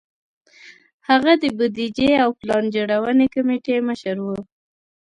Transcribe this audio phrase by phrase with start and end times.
[1.09, 4.27] هغه د بودیجې او پلان جوړونې کمېټې مشر و.